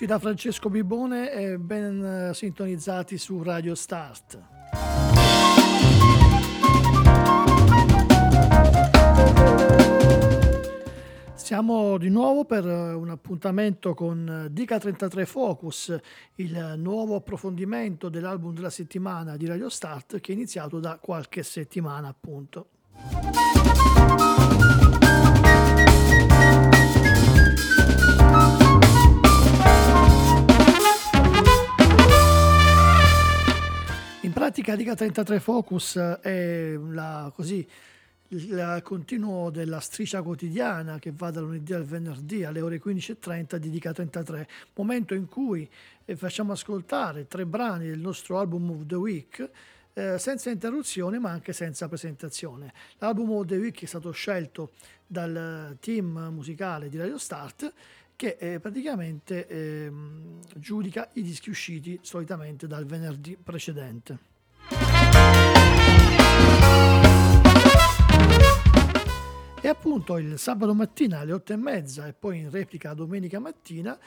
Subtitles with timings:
[0.00, 4.42] tutti da Francesco Bibone e ben eh, sintonizzati su Radio Start.
[11.34, 15.94] Siamo di nuovo per eh, un appuntamento con eh, Dica 33 Focus,
[16.36, 22.08] il nuovo approfondimento dell'album della settimana di Radio Start che è iniziato da qualche settimana
[22.08, 22.68] appunto.
[34.50, 37.64] Pratica Liga 33 Focus è la, così,
[38.28, 43.70] il continuo della striscia quotidiana che va dal lunedì al venerdì alle ore 15.30 di
[43.70, 45.70] Dica 33, momento in cui
[46.04, 49.50] eh, facciamo ascoltare tre brani del nostro album of the week
[49.92, 52.72] eh, senza interruzione ma anche senza presentazione.
[52.98, 54.72] L'album of the week è stato scelto
[55.06, 57.72] dal team musicale di Radio Start
[58.16, 59.92] che eh, praticamente eh,
[60.56, 64.29] giudica i dischi usciti solitamente dal venerdì precedente.
[69.62, 73.98] E appunto il sabato mattina alle 8 e mezza e poi in replica domenica mattina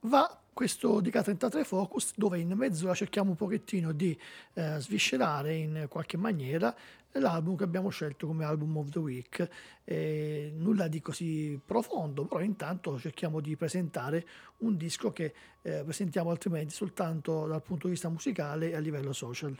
[0.00, 4.18] va questo DK33 Focus dove in mezzo cerchiamo un pochettino di
[4.54, 6.74] eh, sviscerare in qualche maniera
[7.12, 9.48] l'album che abbiamo scelto come album of the week.
[9.84, 14.26] Eh, nulla di così profondo, però intanto cerchiamo di presentare
[14.58, 19.12] un disco che eh, presentiamo altrimenti soltanto dal punto di vista musicale e a livello
[19.12, 19.56] social.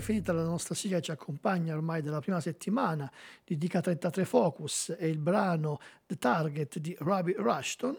[0.00, 3.10] Bene, finita la nostra sigla che ci accompagna ormai dalla prima settimana
[3.44, 7.98] di Dica 33 Focus e il brano The Target di Robbie Rushton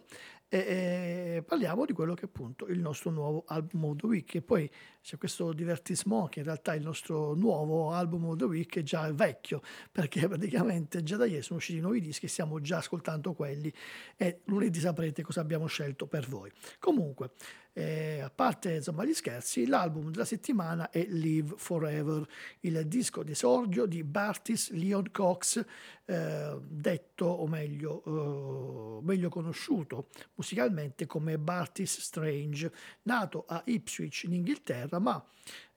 [0.54, 4.36] e, e, parliamo di quello che è appunto il nostro nuovo album of the week.
[4.36, 4.70] E poi
[5.02, 9.10] c'è questo divertismo che in realtà il nostro nuovo album of the week è già
[9.14, 13.72] vecchio perché praticamente già da ieri sono usciti nuovi dischi e stiamo già ascoltando quelli.
[14.18, 16.52] E lunedì saprete cosa abbiamo scelto per voi.
[16.80, 17.32] Comunque
[17.74, 22.28] eh, a parte insomma, gli scherzi, l'album della settimana è Live Forever,
[22.62, 25.64] il disco d'esordio di Bartis Leon Cox,
[26.06, 32.72] eh, detto o meglio, eh, meglio conosciuto musicalmente come Bartis Strange,
[33.04, 35.24] nato a Ipswich in Inghilterra, ma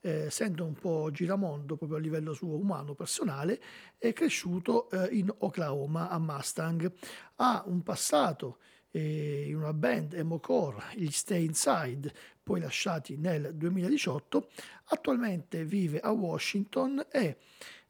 [0.00, 3.60] eh, essendo un po' giramondo proprio a livello suo umano personale,
[3.96, 6.92] è cresciuto eh, in Oklahoma a Mustang.
[7.36, 8.58] Ha un passato
[9.00, 12.12] in una band emo-core, gli Stay Inside,
[12.42, 14.50] poi lasciati nel 2018,
[14.86, 17.38] attualmente vive a Washington e,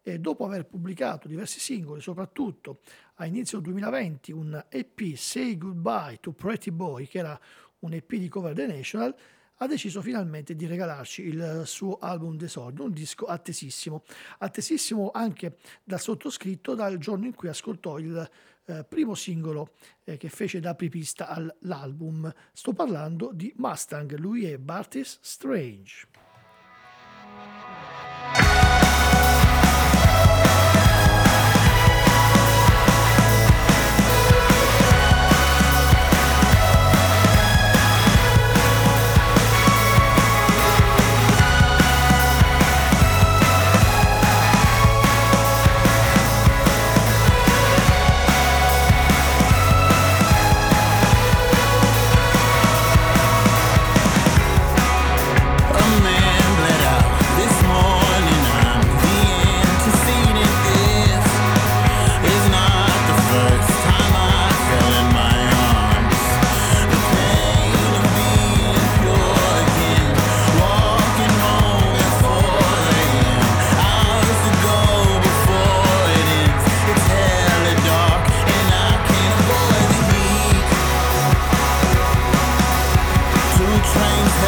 [0.02, 2.80] e dopo aver pubblicato diversi singoli, soprattutto
[3.16, 7.38] a inizio 2020 un EP Say Goodbye to Pretty Boy, che era
[7.80, 9.14] un EP di Cover The National,
[9.58, 14.02] ha deciso finalmente di regalarci il suo album d'esordio, un disco attesissimo,
[14.38, 18.28] attesissimo anche dal sottoscritto dal giorno in cui ascoltò il
[18.66, 22.32] eh, primo singolo eh, che fece da apripista all'album.
[22.52, 26.23] Sto parlando di Mustang, lui è Bartis Strange.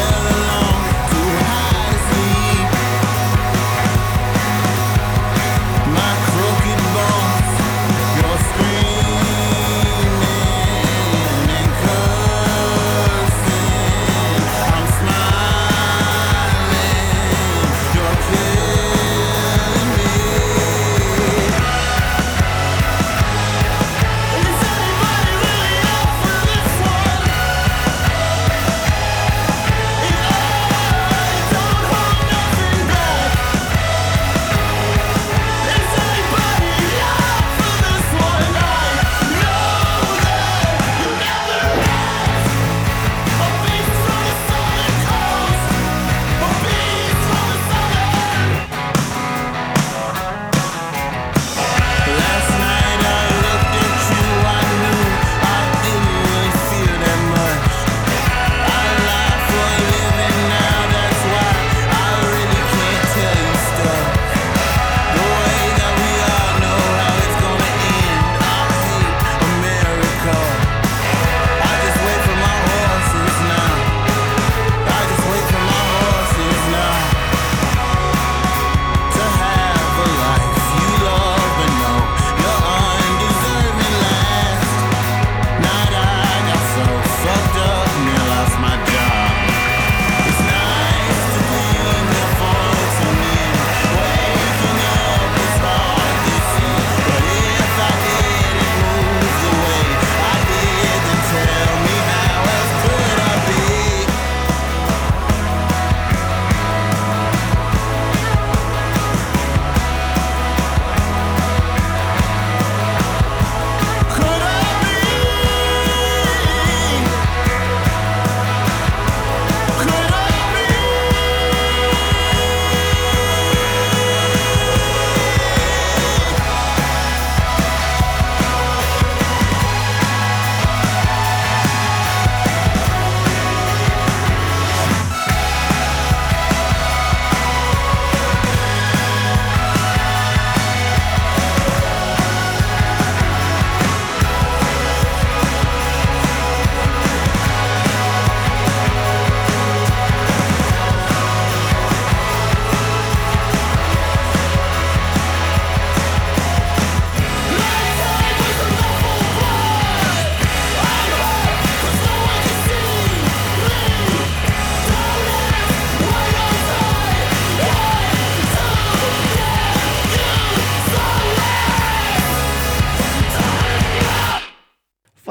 [0.09, 0.76] alone.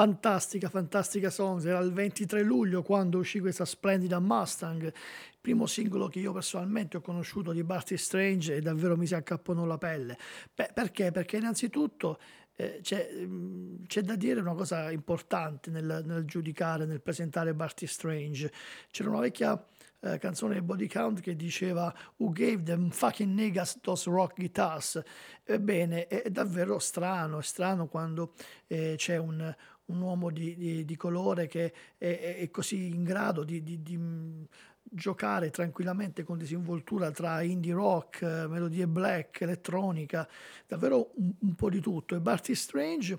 [0.07, 1.65] Fantastica, fantastica songs.
[1.65, 4.93] Era il 23 luglio quando uscì questa splendida Mustang,
[5.41, 9.65] primo singolo che io personalmente ho conosciuto di Barty Strange e davvero mi si accapponò
[9.65, 10.17] la pelle.
[10.55, 11.11] Beh, perché?
[11.11, 12.21] Perché innanzitutto
[12.55, 17.89] eh, c'è, mm, c'è, da dire una cosa importante nel, nel, giudicare, nel presentare Barty
[17.89, 18.53] Strange.
[18.93, 19.61] C'era una vecchia
[19.99, 25.03] eh, canzone di Body Count che diceva Who gave them fucking niggas those rock guitars?
[25.43, 28.35] Ebbene, è davvero strano, è strano quando
[28.69, 29.55] eh, c'è un,
[29.87, 34.43] un uomo di, di, di colore che è, è, così in grado di, di mm,
[34.83, 40.29] giocare tranquillamente con disinvoltura tra indie rock, melodie black, elettronica,
[40.67, 42.15] davvero un, un po' di tutto.
[42.15, 43.19] E Barty Strange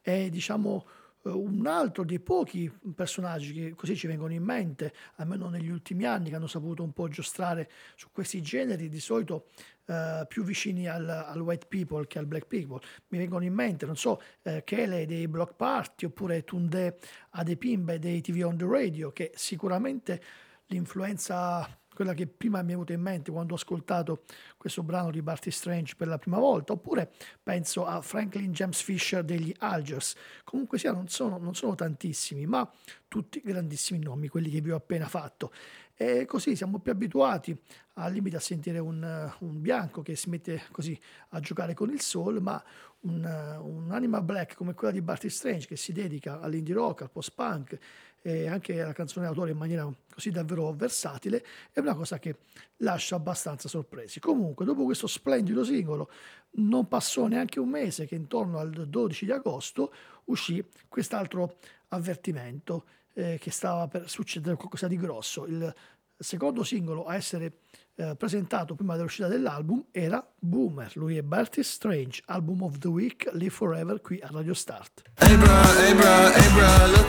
[0.00, 5.48] è, diciamo, eh, un altro dei pochi personaggi che così ci vengono in mente, almeno
[5.48, 9.46] negli ultimi anni, che hanno saputo un po' giostrare su questi generi, di solito
[9.86, 12.80] uh, più vicini al, al, white people che al black people.
[13.08, 16.98] Mi vengono in mente, non so, uh, Kelly dei Block Party oppure Tunde
[17.30, 20.20] Adepimbe dei TV on the Radio, che sicuramente
[20.68, 24.22] l'influenza quella che prima mi è venuta in mente quando ho ascoltato
[24.56, 27.10] questo brano di Barty Strange per la prima volta, oppure
[27.42, 30.14] penso a Franklin James Fisher degli Algers.
[30.44, 32.70] Comunque sia, non sono, non sono tantissimi, ma
[33.08, 35.50] tutti grandissimi nomi, quelli che vi ho appena fatto.
[35.96, 37.60] E così siamo più abituati
[37.94, 40.96] al limite a sentire un, un, bianco che si mette così
[41.30, 42.62] a giocare con il soul, ma
[43.00, 43.24] un,
[43.60, 47.76] un'anima black come quella di Barty Strange che si dedica all'indie rock, al post-punk,
[48.20, 52.36] e anche la canzone d'autore in maniera così davvero versatile, è una cosa che
[52.78, 54.20] lascia abbastanza sorpresi.
[54.20, 56.10] Comunque, dopo questo splendido singolo,
[56.52, 59.92] non passò neanche un mese che intorno al 12 di agosto
[60.24, 61.56] uscì quest'altro
[61.88, 62.84] avvertimento
[63.14, 65.46] eh, che stava per succedere qualcosa di grosso.
[65.46, 65.74] Il
[66.18, 67.58] secondo singolo a essere
[67.94, 70.96] eh, presentato prima dell'uscita dell'album era Boomer.
[70.96, 75.02] Lui è Bertie Strange, album of the week, Live Forever qui a Radio Start.
[75.16, 77.08] Hey bro, hey bro, hey bro, look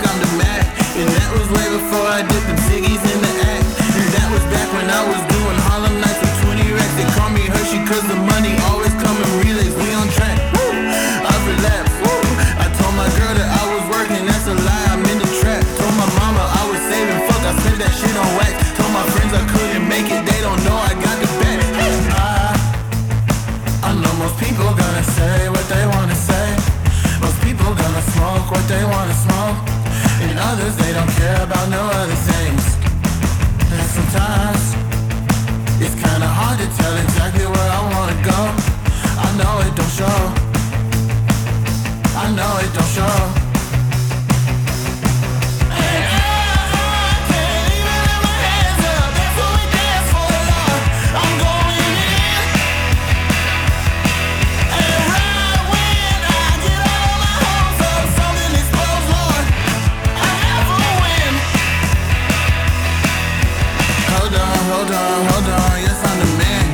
[64.70, 66.66] hold on, hold on, yes I'm the man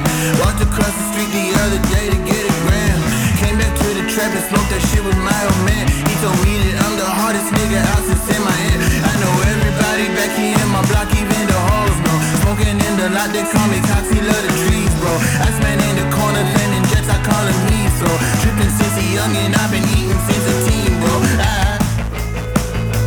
[0.44, 3.00] Walked across the street the other day to get a gram.
[3.40, 5.86] Came back to the trap and smoked that shit with my old man.
[5.88, 8.80] He told me that I'm the hardest nigga out since in my head.
[9.06, 12.18] I know everybody back here in my block, even the hoes know.
[12.42, 15.14] Smoking in the lot, they call me Cox, he love the trees, bro.
[15.46, 18.08] Ice man in the corner, landing jets, I call him me, so.
[18.42, 21.14] Drippin' since he young and I've been eating since a teen, bro.
[21.38, 21.80] I,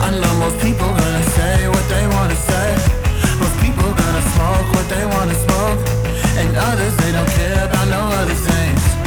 [0.07, 2.98] I know most people gonna say what they wanna say
[4.39, 5.81] smoke what they wanna smoke,
[6.41, 8.98] and others they don't care about no other things.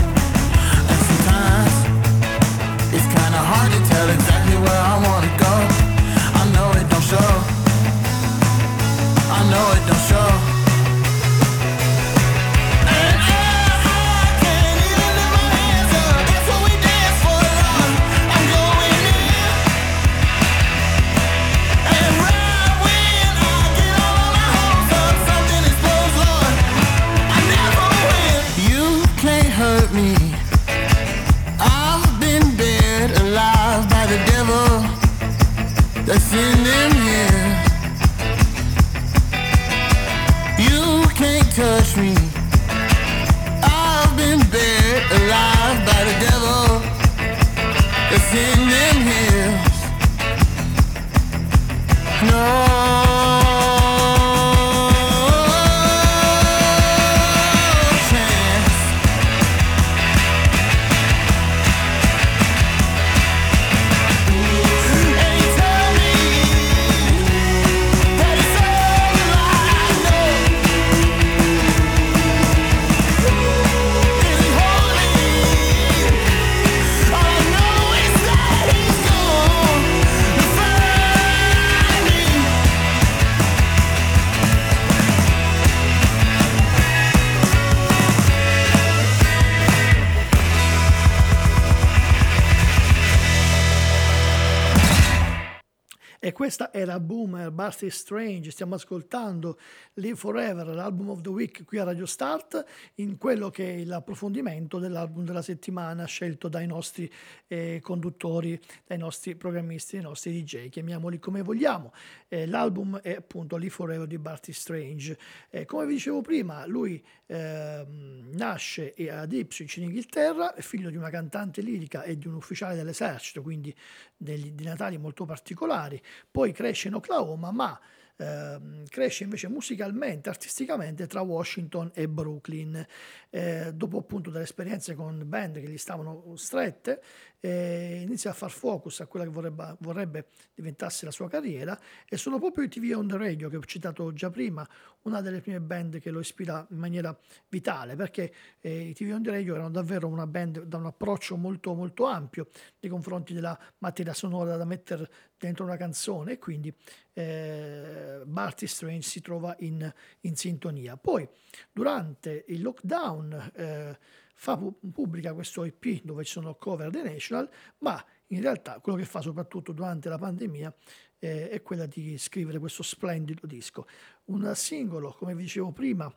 [96.41, 99.59] Questa era Boomer, Barty Strange, stiamo ascoltando
[99.93, 104.79] Live Forever, l'album of the week qui a Radio Start, in quello che è l'approfondimento
[104.79, 107.07] dell'album della settimana scelto dai nostri
[107.45, 111.93] eh, conduttori, dai nostri programmisti, dai nostri DJ, chiamiamoli come vogliamo.
[112.27, 115.15] Eh, l'album è appunto Live Forever di Barty Strange.
[115.51, 116.99] Eh, come vi dicevo prima, lui
[117.31, 122.35] ehm, nasce ad Ipswich in Inghilterra, è figlio di una cantante lirica e di un
[122.35, 123.73] ufficiale dell'esercito, quindi
[124.17, 127.79] degli, di natali molto particolari poi cresce in Oklahoma, ma
[128.17, 132.85] eh, cresce invece musicalmente, artisticamente tra Washington e Brooklyn.
[133.29, 137.01] Eh, dopo appunto delle esperienze con band che gli stavano strette,
[137.41, 142.15] eh, inizia a far focus a quella che vorrebbe, vorrebbe, diventasse la sua carriera e
[142.15, 144.65] sono proprio i TV on the radio che ho citato già prima,
[145.03, 147.17] una delle prime band che lo ispira in maniera
[147.49, 151.35] vitale perché eh, i TV on the radio erano davvero una band da un approccio
[151.35, 152.47] molto molto ampio
[152.79, 155.09] nei confronti della materia sonora da mettere
[155.41, 156.71] dentro una canzone e quindi
[157.13, 160.97] eh, Barty Strange si trova in, in, sintonia.
[160.97, 161.27] Poi
[161.71, 163.97] durante il lockdown eh,
[164.41, 167.47] fa, pubblica questo EP dove ci sono cover The National,
[167.79, 170.73] ma in realtà quello che fa soprattutto durante la pandemia
[171.19, 173.85] eh, è quella di scrivere questo splendido disco.
[174.25, 176.11] Un singolo, come vi dicevo prima,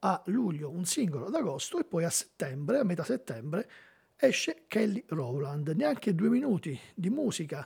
[0.00, 3.70] a luglio, un singolo ad agosto e poi a settembre, a metà settembre,
[4.16, 5.68] esce Kelly Rowland.
[5.68, 7.64] Neanche due minuti di musica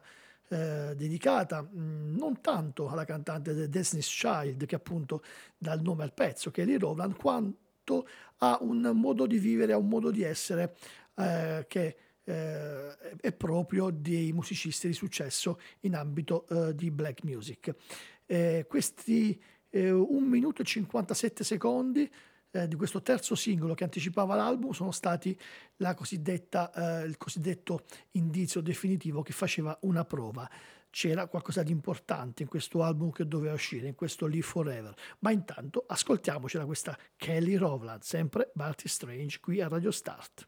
[0.48, 5.22] eh, dedicata mh, mm, non tanto alla cantante The Destiny's Child, che appunto
[5.56, 8.08] dà il nome al pezzo, Kelly Rowland, quanto tutto
[8.38, 10.76] ha un modo di vivere, ha un modo di essere
[11.16, 17.74] eh, che eh, è proprio dei musicisti di successo in ambito eh, di black music.
[18.26, 22.10] Eh, questi 1 eh, minuto e 57 secondi
[22.50, 25.36] eh, di questo terzo singolo che anticipava l'album sono stati
[25.76, 25.94] il
[27.16, 30.48] cosiddetto indizio definitivo che faceva una prova
[30.92, 34.94] c'era qualcosa di importante in questo album che doveva uscire, in questo Live Forever.
[35.20, 40.46] Ma intanto ascoltiamocela questa Kelly Rowland, sempre Barty Strange, qui a Radio Start.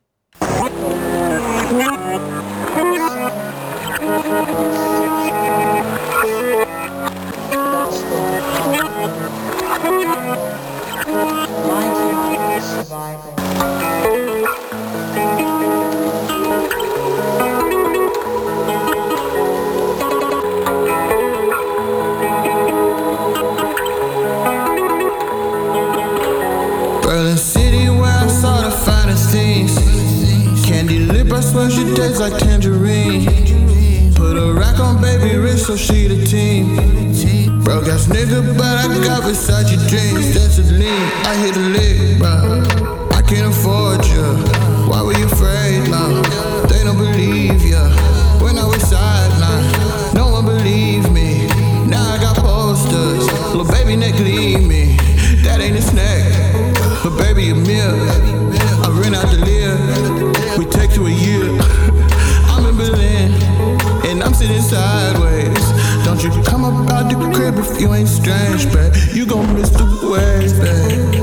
[12.84, 13.33] Survival.
[31.94, 33.24] She tastes like tangerine.
[34.14, 36.76] Put a rack on baby wrist so she the team.
[37.62, 40.34] Broke ass nigga, but I got Versace dreams.
[40.34, 41.08] That's a lean.
[41.24, 43.08] I hit a lick, bro.
[43.10, 44.24] I can't afford you.
[44.88, 46.22] Why were you afraid, long?
[46.68, 47.88] They don't believe ya.
[48.42, 51.46] When I was sideline, no one believed me.
[51.86, 53.26] Now I got posters.
[53.54, 54.96] Little baby neck leave me.
[55.44, 56.24] That ain't a snack,
[57.02, 58.23] but baby a meal.
[67.80, 68.94] You ain't strange, babe.
[69.12, 71.13] You gon' miss the waves, babe.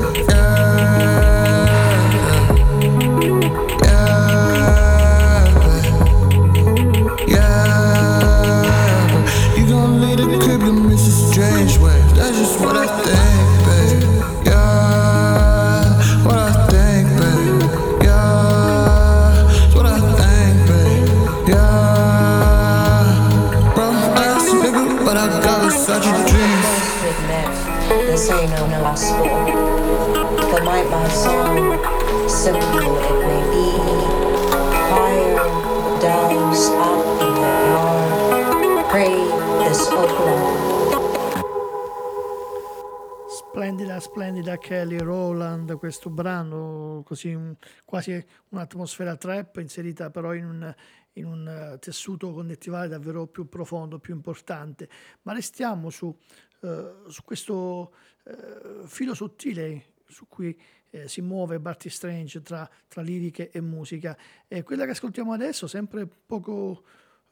[44.02, 47.38] Splendida Kelly Rowland, questo brano così
[47.84, 50.74] quasi un'atmosfera trap inserita però in un,
[51.14, 54.88] in un eh, tessuto connettivale davvero più profondo, più importante.
[55.22, 56.14] Ma restiamo su,
[56.62, 57.94] uh, su questo
[58.24, 60.56] uh, filo sottile su cui
[60.92, 64.16] eh, si muove Barty Strange tra, tra, liriche e musica.
[64.46, 66.84] E quella che ascoltiamo adesso, sempre poco,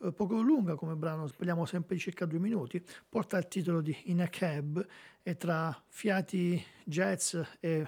[0.02, 3.96] eh, poco lunga come brano, parliamo sempre di circa due minuti, porta il titolo di
[4.06, 4.84] In a Cab
[5.22, 7.86] e tra fiati jazz e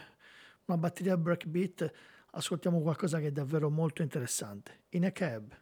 [0.67, 1.91] una batteria breakbeat
[2.35, 4.81] ascoltiamo qualcosa che è davvero molto interessante.
[4.91, 5.61] In a Cab.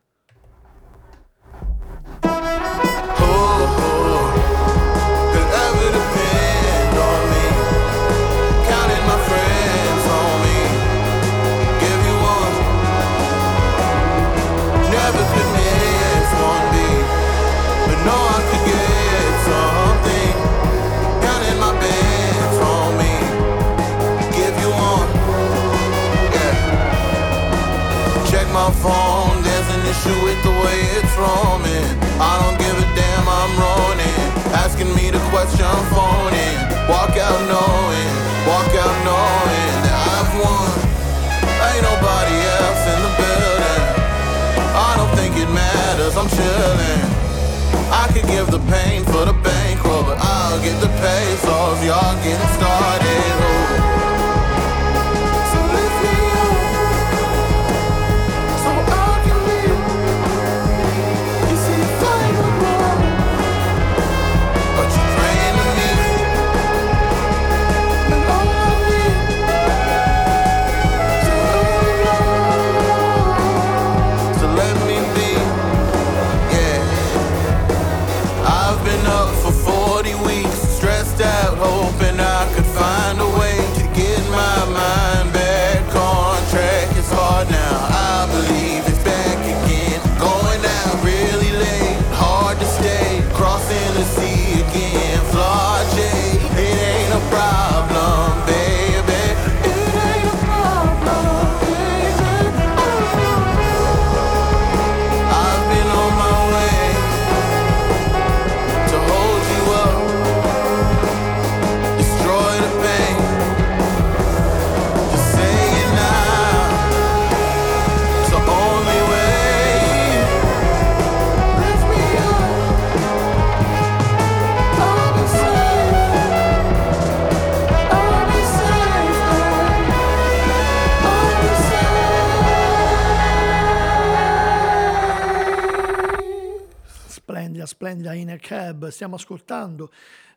[137.91, 139.91] splendida Inner Cab, stiamo ascoltando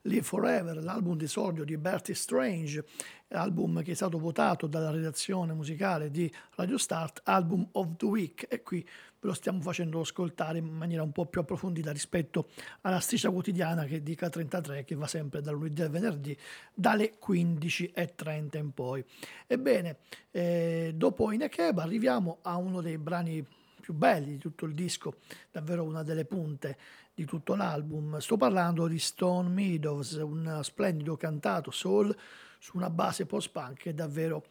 [0.04, 2.84] Live Forever, l'album d'esordio di Bertie Strange,
[3.30, 8.48] album che è stato votato dalla redazione musicale di Radio Start, album of the week
[8.50, 12.50] e qui ve lo stiamo facendo ascoltare in maniera un po' più approfondita rispetto
[12.82, 16.36] alla striscia quotidiana che è di K33 che va sempre dal lunedì al venerdì
[16.74, 19.06] dalle 15.30 in poi.
[19.46, 19.98] Ebbene,
[20.32, 23.46] eh, dopo Inekeb arriviamo a uno dei brani
[23.84, 25.16] più belli di tutto il disco,
[25.52, 26.78] davvero una delle punte
[27.14, 28.18] di tutto l'album.
[28.18, 32.16] Sto parlando di Stone Meadows, un splendido cantato soul
[32.60, 34.46] su una base post-punk che è davvero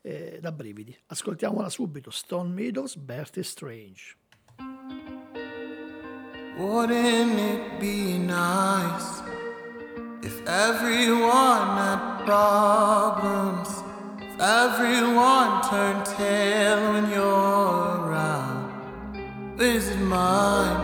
[0.00, 0.96] eh, da brividi.
[1.06, 4.16] Ascoltiamola subito, Stone Meadows, Bertie Strange.
[6.56, 9.22] Wouldn't it be nice
[10.22, 13.68] if everyone had problems?
[14.18, 18.72] If everyone turned tail when you're around?
[19.56, 20.77] This is mine.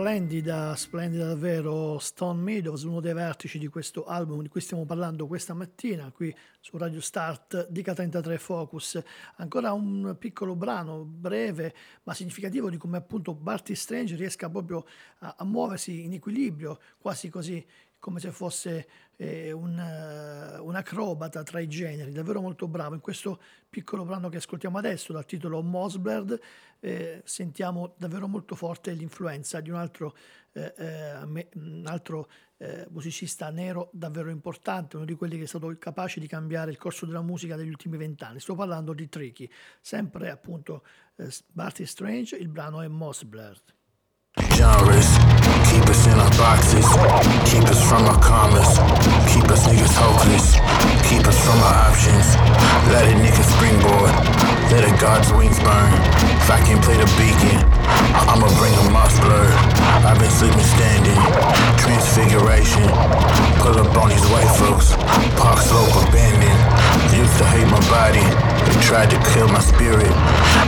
[0.00, 5.26] Splendida, splendida davvero Stone Meadows, uno dei vertici di questo album di cui stiamo parlando
[5.26, 8.98] questa mattina qui su Radio Start di K33 Focus.
[9.36, 14.86] Ancora un piccolo brano breve ma significativo di come appunto Barty Strange riesca proprio
[15.18, 17.62] a, a muoversi in equilibrio, quasi così
[18.00, 22.94] come se fosse eh, un, uh, un, acrobata tra i generi, davvero molto bravo.
[22.94, 26.40] In questo piccolo brano che ascoltiamo adesso, dal titolo Mosbird,
[26.80, 30.16] eh, sentiamo davvero molto forte l'influenza di un altro,
[30.52, 35.46] eh, eh me, un altro eh, musicista nero davvero importante, uno di quelli che è
[35.46, 38.40] stato capace di cambiare il corso della musica degli ultimi vent'anni.
[38.40, 39.48] Sto parlando di Tricky,
[39.80, 40.82] sempre appunto
[41.16, 43.74] eh, Barty Strange, il brano è Mosbird.
[44.32, 45.16] Genres,
[46.40, 46.88] boxes,
[47.44, 48.80] keep us from our commas,
[49.28, 50.56] keep us niggas hopeless,
[51.04, 52.32] keep us from our options.
[52.88, 54.08] Let a nigga springboard,
[54.72, 55.92] let a god's wings burn.
[56.40, 57.60] If I can play the beacon,
[58.24, 59.52] I'ma bring a moss blur.
[60.08, 61.20] I've been sleeping standing,
[61.76, 62.88] transfiguration.
[63.60, 64.96] Pull up on these white folks,
[65.36, 66.60] park slope abandoned.
[67.12, 68.24] Used to hate my body,
[68.64, 70.10] they tried to kill my spirit.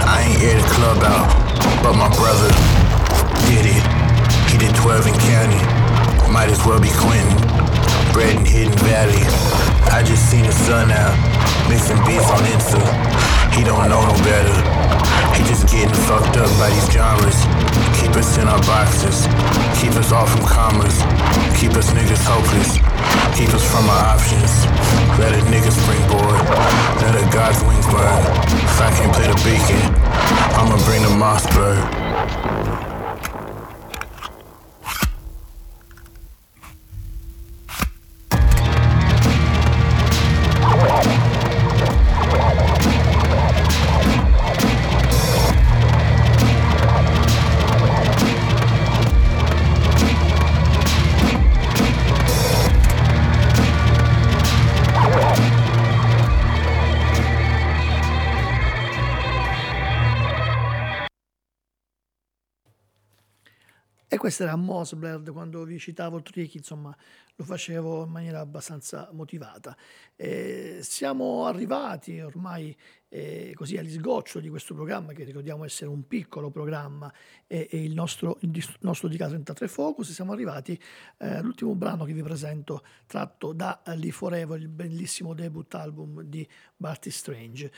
[0.04, 1.32] I ain't here to club out,
[1.80, 2.52] but my brother
[3.48, 4.02] did it.
[4.52, 5.21] He did 12 in county.
[6.42, 7.38] Might as well be Quentin.
[8.10, 9.22] Bred in Hidden Valley.
[9.94, 11.14] I just seen the sun out.
[11.70, 12.82] Mixing beats on Insta.
[13.54, 14.50] He don't know no better.
[15.38, 17.38] He just getting fucked up by these genres.
[18.02, 19.30] Keep us in our boxes.
[19.78, 20.98] Keep us off from commas.
[21.62, 22.74] Keep us niggas hopeless.
[23.38, 24.66] Keep us from our options.
[25.22, 26.42] Let a nigga springboard.
[27.06, 28.18] Let a God's wings burn.
[28.66, 29.78] If I can't play the beacon,
[30.58, 32.61] I'ma bring the Mossberg.
[64.32, 66.96] Questo era Mosblerd, quando vi citavo Tricky, insomma,
[67.36, 69.76] lo facevo in maniera abbastanza motivata.
[70.16, 72.74] Eh, siamo arrivati ormai
[73.10, 77.12] eh, così agli sgoccio di questo programma, che ricordiamo essere un piccolo programma,
[77.46, 80.12] e, e il nostro, il nostro DK33 Focus.
[80.12, 80.80] Siamo arrivati
[81.18, 86.48] eh, all'ultimo brano che vi presento, tratto da Lee Forever, il bellissimo debut album di
[86.74, 87.70] Barty Strange.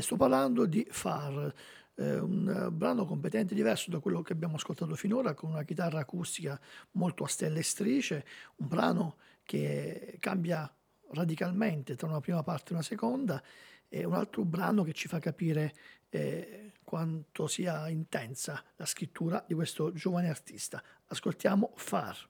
[0.00, 1.52] sto parlando di Far
[1.96, 6.60] eh, un brano competente diverso da quello che abbiamo ascoltato finora, con una chitarra acustica
[6.92, 8.24] molto a stelle e strisce,
[8.56, 10.72] un brano che cambia
[11.12, 13.42] radicalmente tra una prima parte e una seconda,
[13.88, 15.74] e un altro brano che ci fa capire
[16.10, 20.82] eh, quanto sia intensa la scrittura di questo giovane artista.
[21.06, 22.28] Ascoltiamo Far.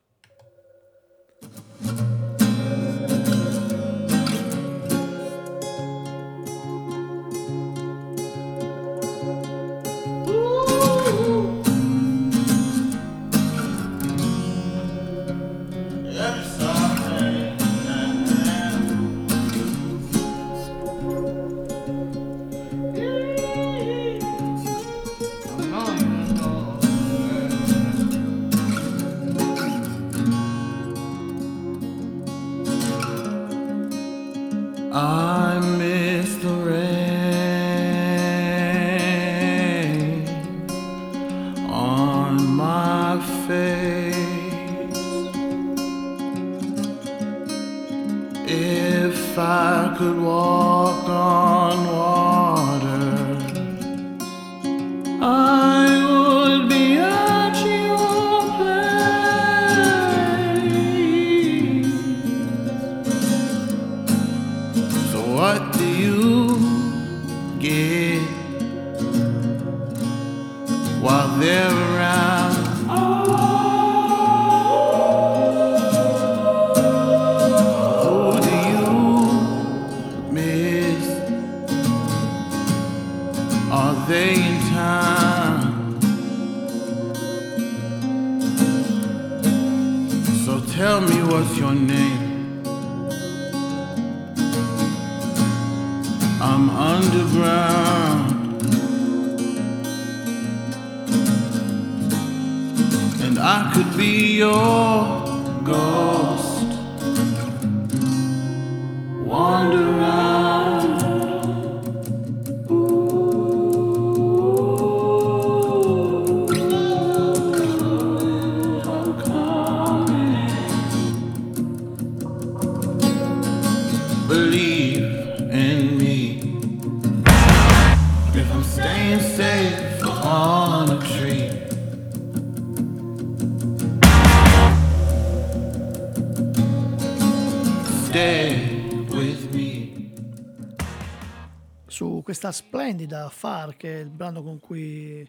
[141.87, 145.25] Su questa splendida Far, che è il brano con cui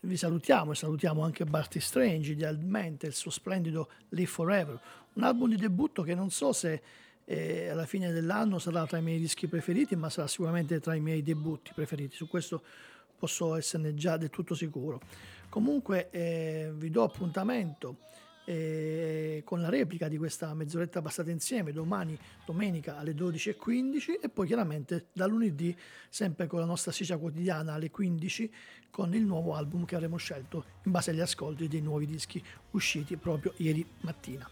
[0.00, 4.78] vi salutiamo e salutiamo anche Barty Strange idealmente, il suo splendido Live Forever,
[5.14, 6.82] un album di debutto che non so se
[7.24, 11.00] eh, alla fine dell'anno sarà tra i miei dischi preferiti, ma sarà sicuramente tra i
[11.00, 12.62] miei debutti preferiti, su questo
[13.18, 15.00] posso esserne già del tutto sicuro.
[15.48, 17.96] Comunque eh, vi do appuntamento
[18.44, 24.46] eh, con la replica di questa mezz'oretta passata insieme domani, domenica alle 12.15 e poi
[24.46, 25.76] chiaramente da lunedì
[26.08, 28.52] sempre con la nostra sigla quotidiana alle 15
[28.90, 33.16] con il nuovo album che avremo scelto in base agli ascolti dei nuovi dischi usciti
[33.16, 34.48] proprio ieri mattina.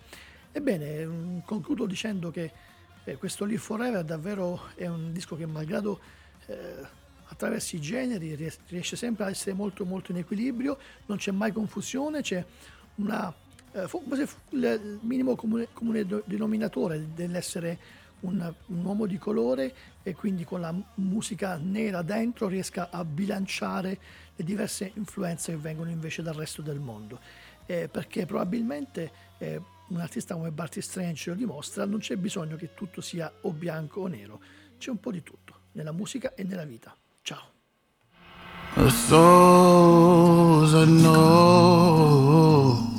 [0.51, 2.53] Ebbene, mm, concludo dicendo che
[3.05, 6.01] eh, questo Live Forever davvero è un disco che malgrado
[6.47, 8.35] eh, attraverso i generi
[8.69, 12.45] riesce sempre a essere molto molto in equilibrio, non c'è mai confusione, c'è
[12.97, 13.35] una
[13.73, 13.89] eh,
[14.51, 20.75] il minimo comune, comune, denominatore dell'essere un, un, uomo di colore e quindi con la
[20.95, 23.99] musica nera dentro riesca a bilanciare
[24.35, 27.19] le diverse influenze che vengono invece dal resto del mondo.
[27.67, 32.75] Eh, perché probabilmente eh, un artista come Barty Strange lo dimostra, non c'è bisogno che
[32.75, 34.41] tutto sia o bianco o nero,
[34.79, 36.95] c'è un po' di tutto nella musica e nella vita.
[37.23, 37.51] Ciao.
[38.75, 42.92] The souls I know